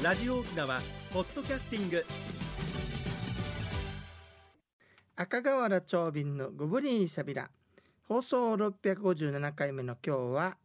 [0.00, 0.80] ラジオ沖縄
[1.12, 2.06] ポッドキャスティング。
[5.16, 7.50] 赤瓦長瓶のゴブリンサビラ
[8.04, 10.56] 放送657回目の今日は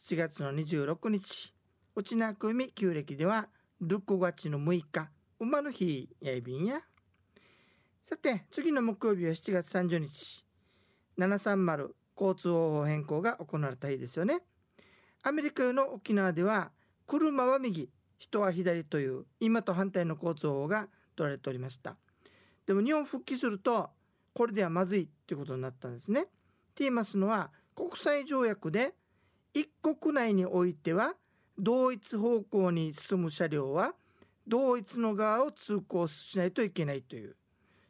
[0.00, 1.52] 7月の26日。
[1.96, 3.48] 内なくみ旧暦では
[3.82, 5.10] 6月の6日。
[5.40, 6.80] 馬の日やいびんや。
[8.04, 10.46] さて次の木曜日は7月30日。
[11.18, 14.42] 730交通方法変更が行われた日ですよね。
[15.24, 16.70] アメリカの沖縄では
[17.08, 17.90] 車は右。
[18.20, 20.86] 人は左という今と反対の交通法が
[21.16, 21.96] 取られておりました
[22.66, 23.90] でも日本復帰すると
[24.32, 26.22] これではまずいっていうことになったんですね。
[26.22, 26.30] って
[26.78, 28.94] 言いますのは国際条約で
[29.54, 31.14] 一国内においては
[31.58, 33.94] 同一方向に進む車両は
[34.46, 37.36] 同一の側を通行しないといけないという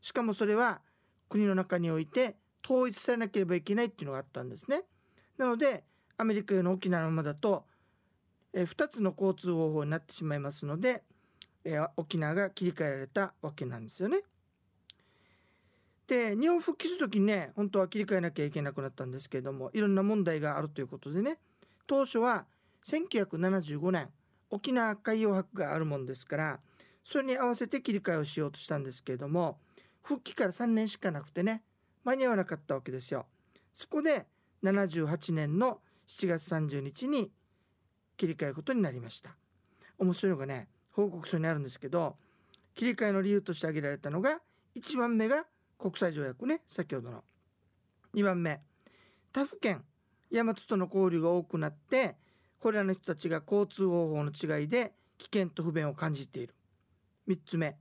[0.01, 0.81] しかもそれは
[1.29, 4.83] 国の中において統一されなければいけないっていうのがあったんですね。
[5.37, 5.85] なので
[6.17, 7.65] アメリカの沖縄のままだと
[8.53, 11.03] え2つの交通方法になってしまいますので、
[11.65, 14.23] え沖縄が切り替えられたわけなんですよね。
[16.11, 21.39] で日本復帰する時にね本当は切り替えなきゃいけなくなったんですけれどもいろんな問題があるということでね
[21.87, 22.47] 当初は
[22.89, 24.09] 1975年
[24.51, 26.61] 沖縄海洋博があるもんですから
[27.05, 29.59] それに合わせて切り替えをしようとしたんですけれども
[30.03, 31.63] 復帰から3年しかなくてね
[32.03, 33.27] 間に合わなかったわけですよ。
[33.73, 34.27] そこで
[34.65, 37.31] 78年の7月30日に
[38.21, 39.31] 切り替えることになりました。
[39.99, 42.17] 面白いのがね報告書にあるんですけど
[42.75, 44.41] 切り替えの理由として挙げられたのが
[44.77, 45.47] 1番目が
[45.79, 47.25] 国際条約ね先ほどの。
[48.15, 48.61] 2番目
[49.33, 49.83] 他府県
[50.31, 52.17] 大和との交流が多くなって
[52.59, 56.55] これらの人たちが交通方法の違いで危険と不便を感じている。
[57.27, 57.77] 3つ目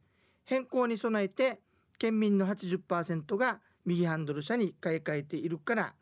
[0.46, 1.60] 変更に備えて
[1.98, 5.94] 県民の80%が右ハンドル車に買い替えているから。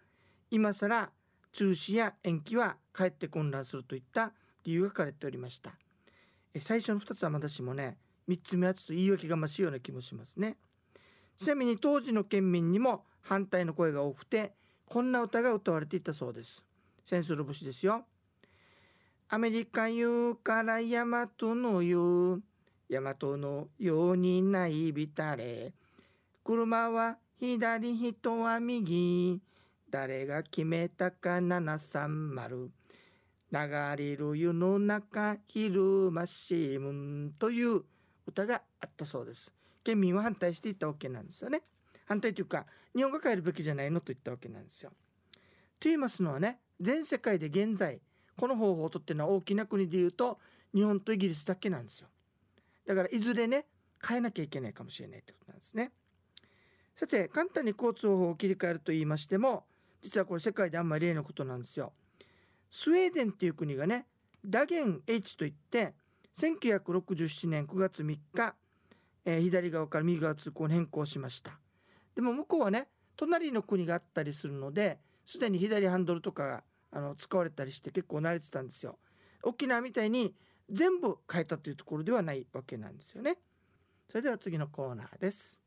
[0.49, 1.09] 今更
[1.57, 4.31] 中止や延期はかえって混乱するといった
[4.63, 5.71] 理由が書かれておりました。
[6.59, 7.97] 最初の2つはまだしもね
[8.29, 10.57] 3つ目はちょっと言い訳がましいような気もしますね。
[11.35, 14.53] ちなみに当時の県民にも反対の声が多くて
[14.85, 16.63] こんな歌が歌われていたそうです。
[17.03, 18.05] センスル節ですよ。
[19.29, 22.43] アメリカ言うからヤマトの言う
[22.87, 25.73] ヤマトのようにないびたれ。
[26.43, 29.41] 車は左人は右。
[29.89, 32.69] 誰が決めたか730
[33.49, 37.83] 流れる湯の中昼間シームンという
[38.25, 39.53] 歌があったそうです。
[39.85, 41.61] 県民は反対していたわけなんですよね。
[42.05, 44.89] 反対というか日本が変えるべきじゃないのと言ったわけなんですよ。
[44.89, 44.95] と
[45.83, 48.01] 言いますのはね全世界で現在
[48.35, 50.39] この方法をとってのは大きな国でいうと
[50.73, 52.09] 日本とイギリスだけなんですよ。
[52.85, 53.65] だからいずれね
[54.05, 55.91] 変えなきゃいけないかもしれないということなんですね。
[56.93, 59.63] さて簡単に交通法を切り替えると言いましても
[60.07, 61.91] 実はこれ世界であんまり例のことなんですよ。
[62.71, 64.05] スウェーデンっていう国がね
[64.45, 65.95] ダゲン H といって
[66.39, 68.55] 1967年9月3日、
[69.25, 71.59] えー、左側から右側通行に変更しました。
[72.15, 72.87] でも向こうはね
[73.17, 78.97] 隣の国があったりするのですでに左ハンドルとかがあの使われたりして結構慣れてたんですよ。
[79.43, 80.33] 沖縄みたいに
[80.69, 83.39] 全部変えたというところではないわけなんですよね。
[84.09, 85.66] それでは次のコーナーです。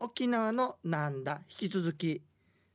[0.00, 1.40] 沖縄のなんだ？
[1.48, 2.22] 引き続き。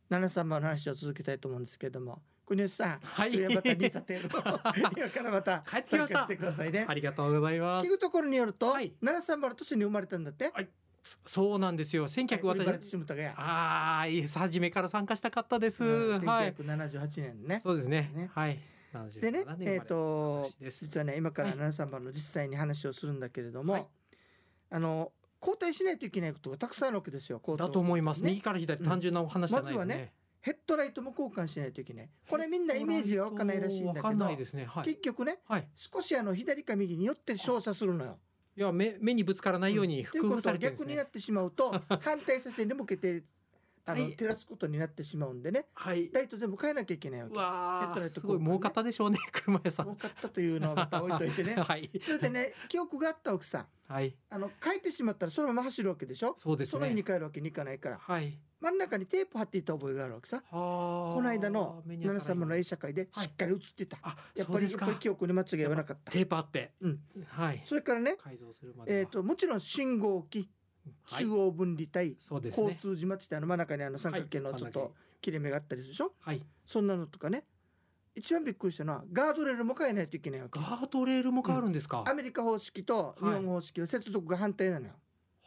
[0.10, 2.22] 七三番の話を続けたいと思うんですけれども。
[2.46, 6.20] 国吉さん、はい、またリサテール今からまた帰ってき参ました。
[6.20, 6.86] 加してくださいね。
[6.88, 7.88] ありがとうございます。
[7.88, 8.94] 聞くところによると、はい。
[9.02, 10.70] 七三番の年に生まれたんだって、はい。
[11.26, 12.08] そうなんですよ。
[12.08, 12.96] 1900はい、私。
[13.38, 16.54] ああいい初めから参加したかったです、うんはい。
[16.54, 17.62] 1978年ね。
[17.64, 18.12] そうですね。
[18.14, 18.30] ね。
[18.34, 18.60] はい。
[19.20, 21.58] でね77年えっ、生まれと実はね今からはい。
[21.58, 23.88] 七三番の実際に話をするんだけれども、はい。
[24.70, 25.12] あの
[25.44, 28.30] 交代しないといけないことがたくさんあるわけですよだと思います、ね。
[28.30, 32.10] 右から左うん単純なお話じゃないですね,、まずはねヘッドライトも交換しないといけない。
[32.30, 34.66] これみんなイメージが湧かないらしいんだけどわかんないですね。
[34.66, 34.84] はい。
[34.84, 35.70] 結局ねはい。
[35.74, 38.20] 少しあの左か右によって照射するのよ。
[38.56, 40.86] いや目目にぶつからないように工夫されてるんですね。
[40.86, 41.72] 逆になってしまうと
[42.02, 43.24] 反対車線に向けて
[43.86, 44.16] あのはい。
[44.16, 45.66] 照らすことになってしまうんでね。
[45.74, 46.10] はい。
[46.14, 47.38] ライト全部変えなきゃいけないわうけ。
[47.38, 49.90] わヘッドライトーすごい儲かったでしょうね 車屋さん。
[49.90, 51.56] 多かったというのはまた置いといてね。
[51.62, 51.90] はい。
[52.04, 53.68] それでね記憶があった奥さん。
[53.88, 54.16] はい。
[54.30, 56.36] あの変えてしまったらそのまま走るわけでしょ？
[56.38, 57.98] そうですその日にね帰るわけにいかないから。
[57.98, 58.40] はい。
[58.62, 66.12] 真ん中にテープ貼っていた覚えがあるわけさここの間の七様の A 社会でしっかり映ってた、あやっぱりやっぱり記憶に間違いはなかった。
[66.14, 66.72] テープあって。
[66.80, 67.02] うん。
[67.28, 67.62] はい。
[67.66, 69.00] それからね改造するまでは。
[69.00, 70.40] えー、ともちろん信号機。
[70.40, 70.50] はい
[71.08, 72.64] 中央分離帯、そうですね。
[72.72, 76.44] 交通島って言ってあの真ん中にあの三角形のはいちょっと切れ目があったりするでしょ、はい。
[76.66, 77.46] そんなのとかね。
[78.16, 80.60] 一番びっくりしたのはガードレールも変えないといけないわけ。
[80.60, 82.04] ガードレールも変わるんですか？
[82.08, 84.94] アメリカ方式と日本方式は接続が反対なのよ、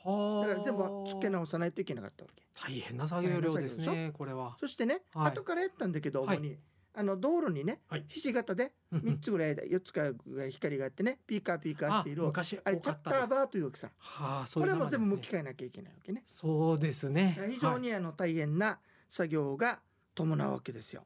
[0.05, 0.49] はあ。
[0.49, 2.43] だから全部付け直さないといけなかったわけ。
[2.61, 4.57] 大変な作業量ですねこれは。
[4.59, 5.29] そしてね、はい。
[5.29, 6.39] 後からやったんだけどはい。
[6.39, 6.59] 主に、
[6.99, 17.39] あの道路にね、はいひし形でうんうん3つぐらい4つかぐらい光があってねピーカーピーカーしている昔あれチャッターバーというわけさはあ、そうこれいう名前ですねも全部向き替えなきゃいけないわけねそうですね。
[17.51, 18.79] 非常にあの大変な
[19.09, 19.81] 作業が
[20.15, 21.05] 伴うわけですよ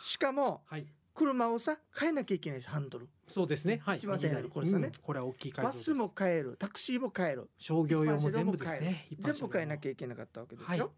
[0.00, 0.80] しかもはい。
[0.82, 0.86] はい。
[1.16, 3.80] 車をさ変えなきゃいけないしハンドルそうですね。
[3.82, 3.96] はい。
[3.96, 9.08] 一番大変なのこれですねうんこれは大きい改造ですバスも変えるタクシーも変える商業用も全部ですね。
[9.18, 9.88] 全部変えなきゃ。
[9.88, 10.92] ゃいけなかったわけですはいよ。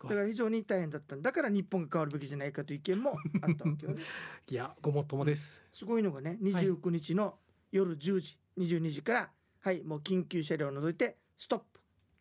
[0.00, 1.16] だから非常に大変だった。
[1.16, 4.02] だから日本が変わるべきじゃないかという意見もあったわけよね。
[4.48, 5.62] いや、ごもっともです。
[5.72, 7.38] すごいのがね29日の
[7.70, 9.30] 夜10時22時から
[9.60, 11.80] はいもう緊急車両を除いてストップ。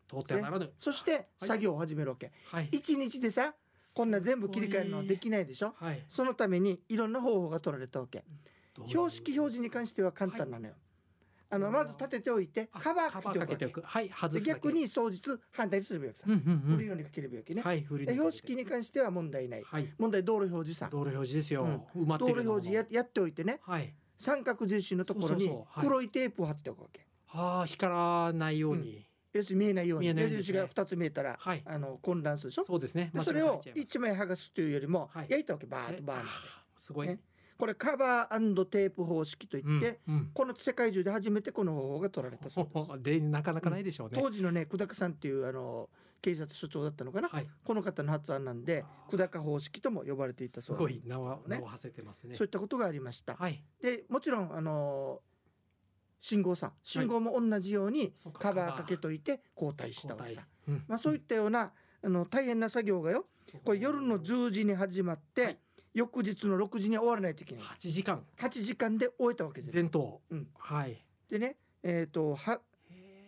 [0.10, 0.72] 通ってはならぬ。
[0.78, 2.70] そして作業を始めるわけ、はい。
[2.72, 3.56] 一日でさ
[3.94, 5.74] こんな全部切り替えるのはできないでしょ？
[5.78, 6.06] はい。
[6.10, 8.24] そのためにいろんな方法が取られたわけ。
[8.88, 10.76] 標識表示に関しては簡単なのよ、
[11.54, 13.82] あのまず立てておいてあカバーかけておく。
[13.82, 14.10] はい。
[14.10, 14.72] 外です逆。
[14.72, 15.22] に双日
[15.52, 16.76] 反対すればいいわけさ、うんうんうん。
[16.78, 17.86] 振るようにかければいいわけね、はい。
[17.86, 19.94] 標識に関しては問題ないはい。
[19.98, 21.86] 問題道路表示さ道路表示ですよ。
[21.96, 23.94] 埋まってる道路表示ややっておいてねはい。
[24.18, 29.06] 三角印のところに黒いテープを貼っておくわけはあ、光らないように。
[29.34, 33.12] 要するに見えないように矢印が2つ見えたら、はいあの混乱するでしょそうですね。
[33.14, 36.28] でそれを間違えちゃいます1枚剥がすというよりも、はい焼いたわけバーッとバーンえあ
[36.80, 37.08] すごい。
[37.08, 37.20] ね
[37.62, 40.32] これカバーテープ方式といって、うんうん。
[40.34, 43.20] この世界中で初めてこの方法が取られたそうです。
[43.20, 44.20] でなかなかないでしょうね。
[44.20, 45.88] 当時のね久高さんっていうあの
[46.24, 47.48] 警察署長だったのかな、はい。
[47.64, 52.34] この方の発案なんで久高方式とも呼ばれていたすそうですごい名はね名を馳せてますね。
[52.34, 52.48] そうい。
[52.48, 53.64] ったことがありました、はい。
[53.80, 55.22] でもちろんあの
[56.20, 56.74] 信号さん。
[56.82, 60.48] 信号も同じようにカバーかけといて交代したわけさ、
[60.88, 61.72] まあ、そういったような
[62.02, 63.28] あの大変な作業がよ。
[63.64, 65.60] これ夜の10時に始まって、はい
[65.94, 67.64] 翌日の6時に終わらないといけない。
[67.64, 68.24] 8時間。
[68.38, 69.82] 8時間で終えたわけですよ。
[69.82, 70.22] 前頭。
[70.30, 70.48] うん。
[70.58, 71.04] はい。
[71.30, 72.60] でねえっ、とは、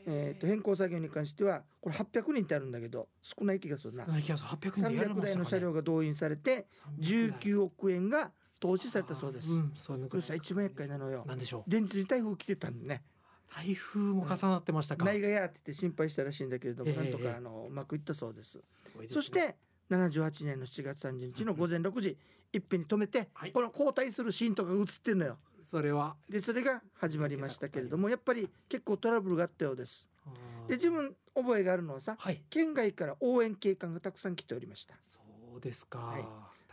[0.06, 4.06] えー、と変更作業に関してはこれ800人ってあるんだけど少ない気がするな。
[4.06, 4.50] 少ない気がする。
[4.50, 5.26] 800人でやれ300ましたかね。
[5.28, 6.68] 台の車両が動員されて
[7.00, 11.24] 19億円が投資されたそうです、ん、そういうのこれさ一番厄介なのよ。
[11.28, 11.72] なんでしょう。
[11.72, 13.04] 前日に台風来てたんでね。
[13.54, 15.06] 台風も重なってましたか。
[15.06, 18.58] 内がやってて心配したらしいんだけれども、ええなんとええかあのうまくいったそうです。
[18.58, 18.64] で
[18.94, 19.08] すね。
[19.10, 19.56] そして
[19.90, 22.18] 78年の7月30日の午前6時
[22.54, 23.52] いっぺんに止めて、はい。
[23.52, 25.38] この交代するシーンとかが映ってるのよ。
[25.70, 26.16] それは？
[26.30, 30.08] でそれが始まりましたけれどもやっぱり結構トラブルがあったようです。
[30.68, 32.44] で自分覚えがあるのはさはい。
[32.50, 34.96] 県外から応援警官がたくさん来ておりました。
[35.08, 35.20] そ
[35.58, 36.00] うですか。
[36.00, 36.26] はい。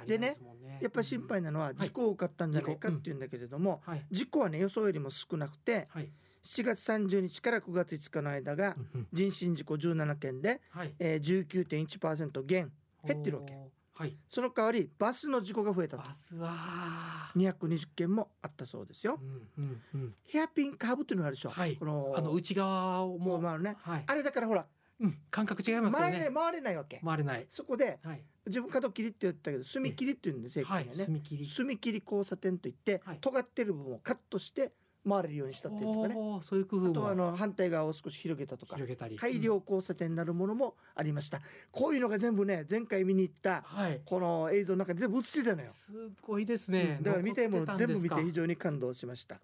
[0.02, 4.06] 足りないすもんやっぱり心配なのは事故を起こったんじゃないかっていうんだけれども、はい。
[4.10, 6.10] 事故はね予想よりも少なくてはい。
[6.42, 9.08] 7月30日から9月5日の間がうんうん。
[9.12, 10.94] 人身事故17件で、はい。
[10.98, 12.72] えー、19.1%減
[13.06, 13.56] 減ってるわけ
[13.94, 14.17] はい。
[14.29, 17.31] その代わりバスの事故が増えたとバスは。
[17.37, 20.14] 220件もあったそうですようんうんうん。
[20.25, 23.43] ヘアピンカーブっていうのがあるでしょ、はいこのあの内側をもう。
[23.43, 24.05] 回るねはい。
[24.06, 24.67] あれだからほら
[25.02, 26.31] うん、感覚違いますよ前ねね。
[26.31, 27.47] 回れないわけ回れない。
[27.49, 28.23] そこではい。
[28.47, 31.03] 自分角切りって言ったけど隅切りっていうんで正はい確に。
[31.03, 31.46] はね、墨切り。
[31.46, 34.73] 隅切り交差点といって、はい尖ってる部分をカットして
[35.08, 36.14] 回れるようにしたっていうとかね。
[36.43, 36.91] そういう工夫も。
[36.91, 38.76] あとはあの反対側を少し広げたとか。
[38.76, 39.17] 広げたり。
[39.17, 44.00] 改良交差点になるものもありました、こういうのが全部ね前回見に行ったはい。
[44.05, 45.91] この映像の中に全部映ってたのよ、す
[46.23, 46.97] ごいですね。
[46.99, 47.02] うん。
[47.02, 49.41] だから見たいもの全部見て非常に感動しました。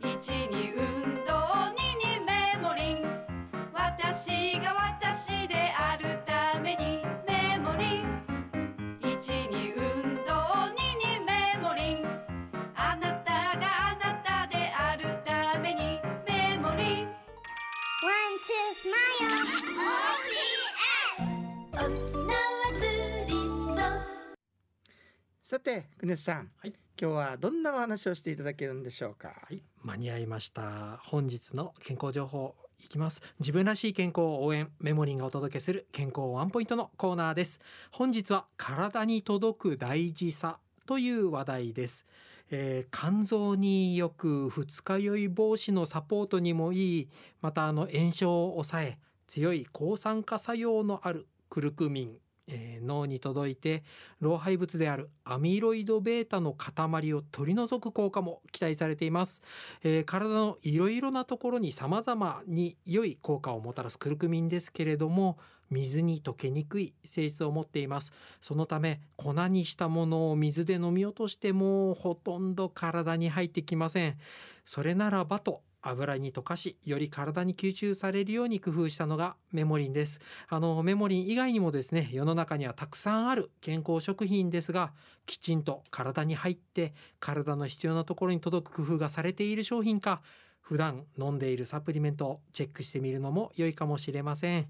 [0.00, 1.32] 一に運動
[1.76, 3.04] 二にメモリン
[3.72, 4.91] 私が
[25.72, 29.28] て国吉さん、はい今日はどんなお話をしていただけるんでしょうか？
[29.28, 31.00] はい、間に合いました。
[31.02, 33.22] 本日の健康情報いきます。
[33.40, 37.60] 自分らしい健康を応援メモリンがお届けする健康ワンポイントのコーナーです。
[37.90, 42.04] 本日は体に届く大事さという話題です。
[42.50, 47.08] えー肝臓によく二日酔い防止のサポートにもいい
[47.40, 52.18] またあの炎症を抑え強い抗酸化作用のあるクルクミン、
[52.48, 53.84] えー脳に届いて
[54.20, 59.40] 老廃物であるアミロイド β の塊を取り除く効果も期待されています、
[59.84, 65.38] えー体のいろいろなところに様々に良い効果をもたらすクルクミンですけれども
[65.70, 68.12] 水に溶けにくい性質を持っています。
[68.42, 74.18] そのため粉にしたものを水で飲み落としてもほとんど体に入ってきません。
[74.66, 80.20] それならばと油に溶かしより体に吸収されるように工夫したのがメモリンです。
[80.48, 84.92] あのメモリン以外にもですね世の中にはたくさんある健康食品ですが
[85.26, 90.22] きちんと体に入って体の必要なところに届く工夫がされている商品か
[90.60, 94.68] 普段飲んでいるサプリメントをチェックしてみるのも良いかもしれません。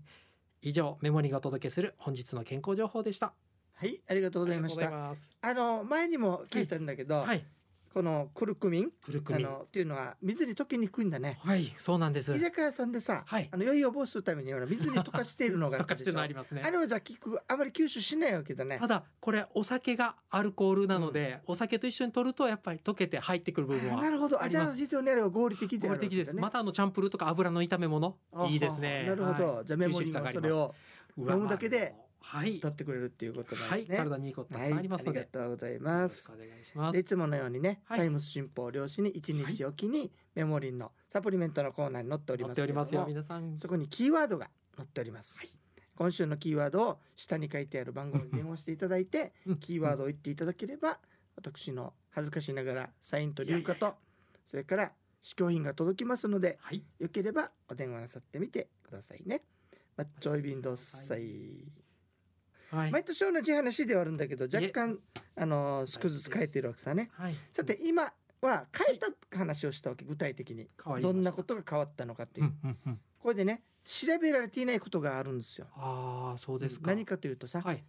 [0.63, 3.35] 以上メモリがお届けする本日の健康情報でした。
[3.75, 5.15] はいありがとうございました。
[5.43, 7.45] あの前にも聞いたんだけど、はい
[7.93, 8.91] このクルクミン？
[9.05, 9.47] クルクミン。
[9.47, 11.39] あのっていうのは水に溶けにくいんだね。
[11.43, 12.35] はいそうなんです。
[12.35, 13.49] 居酒屋さんでさ、はい。
[13.51, 16.63] あの酔いを防止するために水に溶かしているのがあとかっていうったでしょのありますね。
[16.65, 18.79] あれはじゃあ結局あまり吸収しないわけだね。
[18.79, 24.43] ただこれお酒がアルコールなので、お酒と一緒に取るとやっぱり溶けて入ってくる部分はあなるほど。
[24.43, 28.17] あじゃあ非常にあれは合理的であ合理的です、またあのチャンプルーとか油の炒め物。
[28.33, 29.05] あいいですね。
[29.07, 29.67] なるほど、はい。
[29.67, 30.75] じゃあメモリーはそれを
[31.19, 32.61] 飲むだけではい。
[32.61, 33.81] 取ってくれるっていうことなんはい。
[33.81, 33.97] ですね。
[33.99, 36.33] 体にいいことたくさんありますので、はい、ありがとうございよます。
[36.33, 36.93] お願いします。
[36.93, 37.99] でいつものようにね、はい。
[37.99, 43.59] タイムス新報漁師に1日おきにメモリンのサプリメントのコーナーに載っており載ますけれどもっておりますよ皆さん。
[43.59, 45.49] そこにキーワードが載っております、はい。
[45.95, 49.57] 今週のキーワードを下に書いてある番号に電話していただいてうん。
[49.59, 50.99] キーワードを言っていただければ
[51.37, 53.95] 私の恥ずかしながらサインと硫化と
[54.47, 56.83] それから試供品が届きますのではい。
[56.99, 59.43] よければお電話なさってみてくださいね。
[59.97, 61.82] マッチョイビンドッサイ。
[62.73, 62.91] はい。
[62.91, 64.99] 毎年同じ話ではあるんだけど若干
[65.37, 67.11] あの少しずつ変えてるわけさね。
[67.13, 67.37] はい。
[67.53, 70.69] さて今は変えた話をしたわけ具体的に。
[71.01, 72.47] どんなことが変わったのかっていう。
[72.47, 72.49] う。
[72.49, 73.01] んうんうん。
[73.19, 75.67] これでね調べられていないことがあるんですよ。
[75.77, 76.91] ああそうですか。
[76.91, 77.85] 何かというとさ、はい。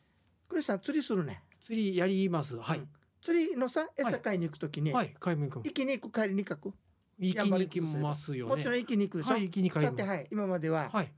[0.49, 1.41] クリスさん釣りするね。
[1.65, 2.57] 釣りやります。
[2.57, 2.79] はい。
[2.79, 2.89] うん。
[3.21, 5.15] 釣りのさ餌買いに行くときに、はい。
[5.19, 5.65] 買い物行く。
[5.65, 6.73] 行きに行く帰りに行く。
[7.19, 8.55] 行きに行きますよね。
[8.55, 9.31] もちろん行きに行くでしょ。
[9.31, 10.27] はい行きに帰りさてはい。
[10.31, 11.11] 今までははい。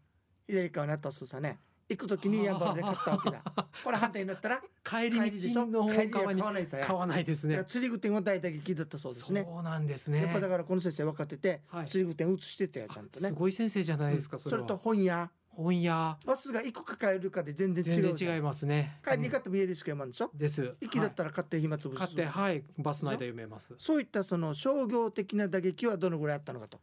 [0.48, 3.44] 左側にあったすさね行くときにヤンバルで買ったわけだ。
[3.84, 5.52] これ反対になったら帰り。
[5.54, 6.86] 道の帰りは買わないさや。
[6.88, 9.44] 買わないですね釣り具店は大体聞だったそうですね。
[9.48, 13.28] そうなんですねやっぱだからこの先生分かってて、はい釣り具店移してたよちゃんとね。
[13.30, 18.02] すごい先生じゃないですかうんそれとそれは本屋本屋バスが行くか帰るかで全然違う。
[18.02, 20.30] 全然違いますね帰りに買っても家でしか読まんでしょ？
[20.34, 22.00] うんです行きだったら買って暇つぶす。
[22.00, 26.80] 買ってはいバスの間読めますそういったその商業的な打撃はどのぐらいあったのかと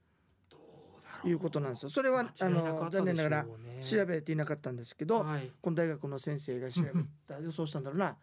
[1.24, 1.90] いうことなんですよ。
[1.90, 3.50] それはあ間違いなくのあったでしょう残念ながらね
[3.82, 5.50] 調べていなかったんですけど、はい。
[5.60, 8.16] この大学の先生が調べうんうんた予想したんだろうな。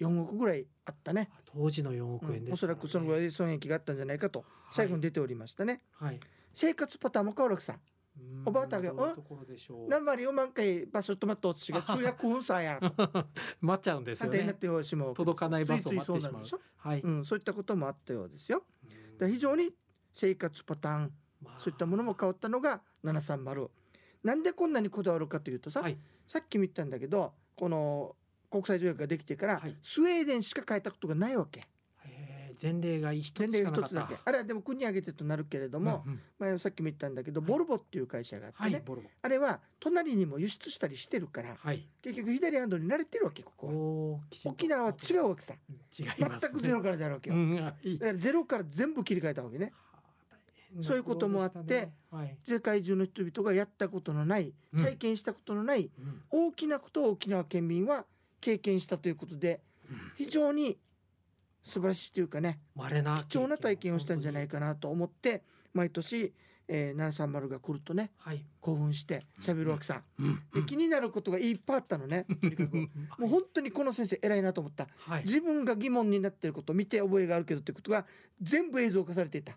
[0.00, 1.30] 4億ぐらいあったね。
[1.46, 4.44] 当時の4億円うんですおそらくそのぐらい損益があったんじゃないかと。
[4.72, 5.82] 最後に出ておりましたね。
[5.92, 6.20] はい。
[6.54, 7.74] 生活パターンも変わるわけさ。
[7.74, 7.92] うん
[8.44, 13.26] おばあたがどう何割4万回バス止まったお寿が中約分さやと。
[13.60, 14.42] 待っちゃうんですよね。
[14.42, 17.00] なってしまう届かないバスを待ってしまうそうなんでしょはい。
[17.00, 18.64] うん、そういったこともあったようですよ。
[18.84, 19.18] うん。
[19.18, 19.74] だ非常に
[20.12, 23.68] 生活パターンまあそういったものも変わったのが730。
[24.24, 28.14] なんでこんなにこだわるかというとさ、はいさっきも言ったんだけどこの
[28.48, 31.62] 国際条約ができてから、はいスウェーデンしか変えたことがないわけ。
[32.60, 34.16] 前例が一つ前例一つだけ。
[34.24, 44.50] あれはでも国挙げてとなるけれども、うんうんまあ、さっきも言ったんだけど、はいボルボっていう会社があってね、はいあれは隣にも輸出したりしてるからはい結局左ハンドルに慣れてるわけここは。
[44.52, 45.54] 沖縄は違うわけさ。
[45.98, 47.36] 違い全くゼロからであるわけよ。
[47.36, 49.72] うんはいだからゼロから全部切り替えたわけね。
[50.80, 52.36] そういうこともあってはい。
[52.42, 54.84] 世界中の人々がやったことのないうん。
[54.84, 56.22] 体験したことのないうん。
[56.30, 58.04] 大きなことを沖縄県民は
[58.40, 59.60] 経験したということで
[59.90, 59.96] うん。
[60.16, 60.78] 非常に
[61.62, 62.58] 素晴らしいというかね
[63.28, 65.42] 貴重な体験をしたんじゃないかなと思って
[65.74, 66.32] 毎年、
[66.66, 68.44] えー、730が来るとねはい。
[68.60, 70.02] 興奮して喋るわけさ。
[70.18, 70.40] うん。
[70.54, 72.26] で気になることがいっぱいあったのね。
[72.40, 72.86] とにかくも
[73.20, 74.88] う本当にこの先生偉いなと思った。
[75.06, 75.22] はい。
[75.24, 78.06] 自分が疑問になっていること見て覚えがあるけどってことが
[78.40, 79.56] 全部映像化されていた。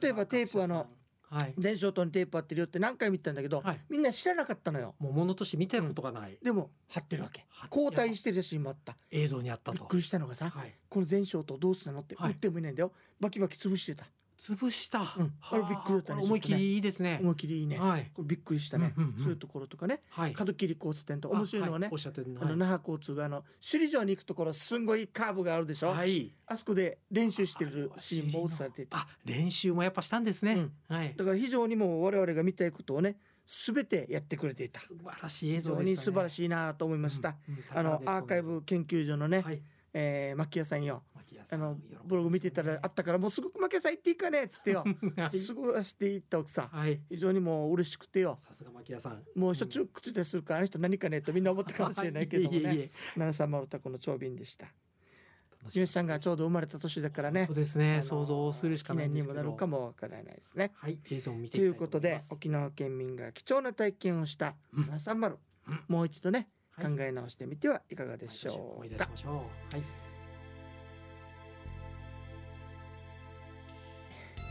[0.00, 0.86] 例えばテープあの
[1.34, 1.54] はい。
[1.58, 3.80] 全消灯にテープ貼ってるよって何回も言ったんだけど、はい。
[3.88, 4.94] みんな知らなかったのよ。
[5.00, 6.38] もう物として見たことがない。
[6.42, 7.44] でも貼ってるわけ。
[7.70, 8.96] 交代してる写真もあった。
[9.10, 9.78] 映像にあったと。
[9.78, 10.74] びっくりしたのがさ、はい。
[10.88, 12.32] この全消灯どうしたのってはい。
[12.32, 14.06] 売ってもいないんだよ、バキバキ潰してた
[14.40, 15.00] 潰した。
[15.00, 15.32] うん。
[15.40, 16.22] あれびっくりだったね。
[16.22, 17.18] 思い切りいいですね。
[17.22, 18.10] 思い切りいいね、はい。
[18.14, 19.22] これびっくりしたね、うんうんうん。
[19.22, 20.02] そういうところとかね。
[20.10, 20.32] はい。
[20.32, 21.86] 角切り交差点とか面白いのはね。
[21.86, 21.94] あはい。
[21.94, 26.32] おっしゃってるあの那覇交通があの首里城に行くところすんごいカーブがあるでしょ、はい。
[26.46, 30.72] あそこで練習してるシーンも映されていたあ練習もやっぱしたんですね、うん。
[30.88, 31.14] はい。
[31.16, 34.80] だから非常にもう我々が見たいことをね全てやってくれていた。
[34.80, 39.60] 素晴らしい映非像でした、ね、常に素晴らいしいなと思いました、うんうんあのアーカイブ研究所のね、はい
[39.94, 41.02] えー、牧屋さんよ。
[41.50, 44.84] あのブログ見てたらあったからもうすぐ牧屋さん行っていいかねっつってよ。
[45.16, 45.30] はい。
[45.30, 46.68] すぐ走っていった奥さん。
[46.68, 47.00] はい。
[47.08, 48.38] 非常にもう嬉しくてよ。
[48.42, 49.22] さすが牧屋さん。
[49.36, 52.62] もうしょっちゅう口でするからあの人何かねとみんな思ったかもしれないけどもね。
[52.74, 54.66] え七三丸太鼓の長瓶でした。
[55.60, 57.46] 楽しみゆうさんがちょうど生まれた年だからね。
[57.46, 58.00] そうですね。
[58.02, 60.72] 想像するしかないにもなるかもわからないですね。
[60.74, 60.98] はい。
[61.10, 65.36] 映像を見てということで沖縄県民が貴重な体験をしたうん730
[65.68, 65.84] うん。
[65.88, 66.48] もう一度ね
[66.80, 67.08] 考はい。
[67.08, 68.88] え直してみてはいかがでしょう。
[68.88, 69.30] 出かしましょ
[69.70, 70.04] うはい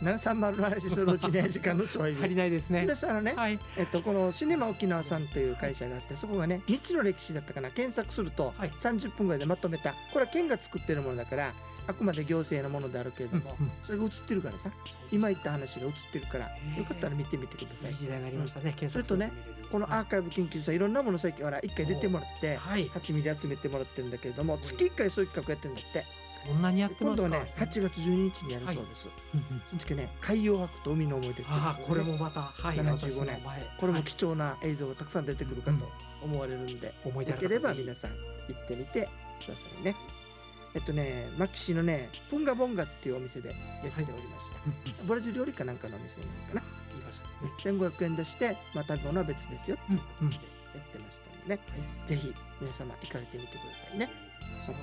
[0.03, 2.81] 730の話するうちね時間のちょい足りないですね。
[2.81, 3.57] 皆さんね、はい。
[3.77, 7.69] えっと、このシネマ沖縄さんという会社があってそこがね未知の歴史だったかな。
[7.71, 8.69] 検索するとはい。
[8.69, 9.93] 30分ぐらいでまとめた。
[10.11, 11.53] これは県が作ってるものだから
[11.87, 13.71] あくまで行政のものであるけれども、うんうん。
[13.85, 14.69] それが映ってるからさ
[15.11, 16.45] 今言った話が映ってるから
[16.77, 17.91] よかったら見てみてください。
[17.91, 19.31] いい時代になりましたね、検索それとね
[19.71, 22.89] このアーカイブ研究所いろんなもの最近から1回出てもらってはい。
[22.89, 26.05] 8ミリ集めてもらってるんだけれども月1回そういう企画やってるんだって。
[26.45, 27.27] そんなにやってますか？
[27.27, 31.47] 今度はね8月12日にやるそうです、うんうんその時ね海洋博と海の思い出ってね
[31.87, 33.61] これもまたはい75私の年前。
[33.79, 34.03] これもはい。
[34.03, 35.89] 貴重な映像がたくさん出てくるかと
[36.21, 38.17] 思われるんで、思い出よければ皆さん行
[38.57, 39.07] ってみて
[39.45, 39.95] くださいね。
[40.75, 44.13] えっとね、マキシのね、ポンガボンガっていうお店でやっておりました。
[44.65, 46.61] うんうんブラジル料理かなんかのお店なのかな。
[46.95, 50.41] いい場所ですね1500円出して、まあ、食べ物は別ですよってうんうんやっ
[50.89, 51.59] てましたんでね、
[52.05, 54.09] ぜひ皆様行かれてみてくださいね。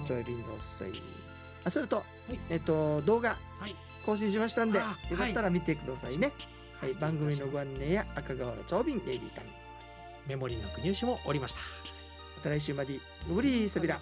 [0.07, 0.91] ちょい便でおっさい。
[1.65, 6.33] あそれと、いえっと、動画はい更新しましたんで、あよかったら見てくださいね。
[6.81, 9.51] はい、番組のご案内や赤瓦長瓶ベイビータイム。
[10.27, 11.59] メモリーの入手もおりました
[12.37, 13.01] また来週まで。
[13.29, 14.01] ごぶりーさびら。